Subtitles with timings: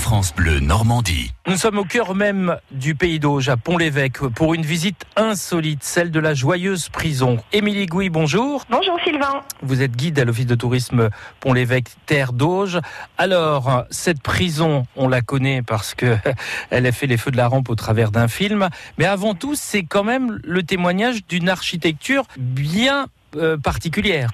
[0.00, 1.32] France Bleu Normandie.
[1.46, 6.10] Nous sommes au cœur même du pays d'Auge, à Pont-l'Évêque, pour une visite insolite, celle
[6.10, 7.38] de la joyeuse prison.
[7.52, 8.64] Émilie Gouy, bonjour.
[8.70, 9.40] Bonjour Sylvain.
[9.62, 11.08] Vous êtes guide à l'Office de tourisme
[11.40, 12.78] Pont-l'Évêque, terre d'Auge.
[13.18, 16.16] Alors, cette prison, on la connaît parce que
[16.70, 18.68] elle a fait les feux de la rampe au travers d'un film.
[18.98, 24.30] Mais avant tout, c'est quand même le témoignage d'une architecture bien euh, particulière.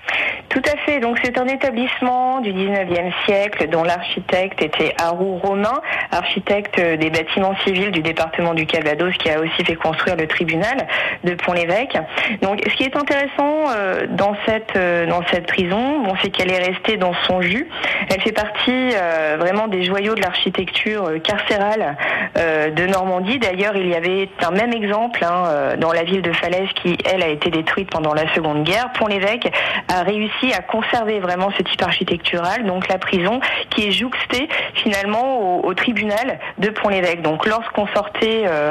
[0.50, 0.98] Tout à fait.
[0.98, 5.80] Donc c'est un établissement du 19e siècle dont l'architecte était Harou Romain,
[6.10, 10.88] architecte des bâtiments civils du département du Calvados qui a aussi fait construire le tribunal
[11.22, 11.96] de Pont-l'Évêque.
[12.42, 16.50] Donc ce qui est intéressant euh, dans cette euh, dans cette prison, bon c'est qu'elle
[16.50, 17.68] est restée dans son jus.
[18.08, 21.96] Elle fait partie euh, vraiment des joyaux de l'architecture carcérale
[22.34, 23.38] de Normandie.
[23.38, 27.22] D'ailleurs, il y avait un même exemple hein, dans la ville de Falaise qui elle
[27.22, 28.90] a été détruite pendant la Seconde Guerre.
[28.98, 29.52] Pont-l'Évêque
[29.88, 33.40] a réussi à conserver vraiment ce type architectural, donc la prison
[33.70, 37.22] qui est jouxtée finalement au, tribunal de Pont-l'Évêque.
[37.22, 38.70] Donc lorsqu'on sortait euh,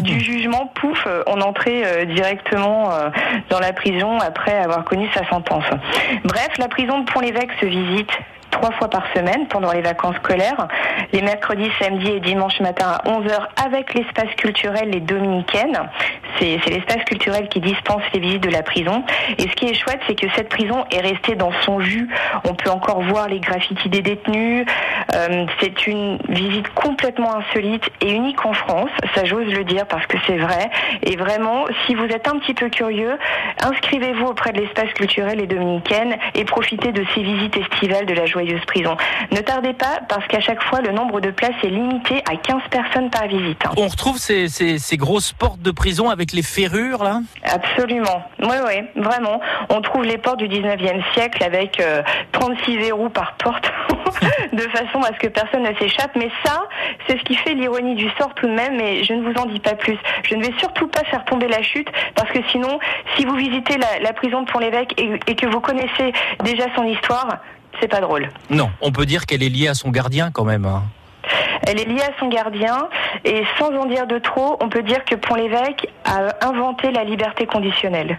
[0.00, 2.90] du jugement, pouf, euh, on entrait euh, directement
[3.48, 5.64] dans la prison après avoir connu sa sentence.
[6.24, 8.10] Bref, la prison de Pont-l'Évêque se visite
[8.50, 10.68] trois fois par semaine pendant les vacances scolaires,
[11.12, 15.78] les mercredis, samedis et dimanches matin à 11h avec l'espace culturel Les Dominicaines.
[16.38, 19.04] C'est l'espace culturel qui dispense les visites de la prison.
[19.38, 22.08] Et ce qui est chouette, c'est que cette prison est restée dans son jus.
[22.44, 24.66] On peut encore voir les graffitis des détenus.
[25.14, 28.90] Euh, c'est une visite complètement insolite et unique en France.
[29.14, 30.70] Ça, j'ose le dire parce que c'est vrai.
[31.02, 33.18] Et vraiment, si vous êtes un petit peu curieux,
[33.62, 38.26] inscrivez-vous auprès de l'espace culturel Les Dominicaines et profitez de ces visites estivales de la
[38.26, 38.96] joie prison.
[39.32, 42.62] Ne tardez pas parce qu'à chaque fois, le nombre de places est limité à 15
[42.70, 43.58] personnes par visite.
[43.76, 48.22] On retrouve ces, grosses portes de prison avec les ferrures, là Absolument.
[48.40, 49.40] Oui, oui, vraiment.
[49.68, 51.82] On trouve les portes du 19e siècle avec
[52.32, 53.70] 36 euh, verrous par porte,
[54.52, 56.12] de façon à ce que personne ne s'échappe.
[56.16, 56.62] Mais ça,
[57.06, 59.46] c'est ce qui fait l'ironie du sort tout de même, mais je ne vous en
[59.46, 59.98] dis pas plus.
[60.28, 62.78] Je ne vais surtout pas faire tomber la chute, parce que sinon,
[63.16, 66.12] si vous visitez la, prison de Pont-l'Évêque et que vous connaissez
[66.44, 67.40] déjà son histoire,
[67.80, 68.28] c'est pas drôle.
[68.50, 70.64] Non, on peut dire qu'elle est liée à son gardien quand même.
[70.64, 70.84] Hein.
[71.66, 72.88] Elle est liée à son gardien
[73.24, 77.46] et sans en dire de trop, on peut dire que Pont-l'Évêque a inventé la liberté
[77.46, 78.18] conditionnelle.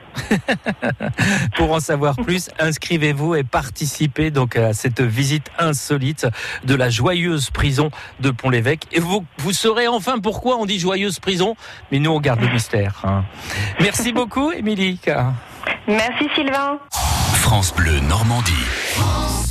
[1.56, 6.28] Pour en savoir plus, inscrivez-vous et participez donc à cette visite insolite
[6.64, 8.88] de la joyeuse prison de Pont-l'Évêque.
[8.92, 11.56] Et vous, vous saurez enfin pourquoi on dit joyeuse prison,
[11.92, 13.02] mais nous on garde le mystère.
[13.04, 13.24] Hein.
[13.80, 15.00] Merci beaucoup, Émilie.
[15.88, 16.80] Merci Sylvain.
[17.34, 19.45] France Bleu Normandie.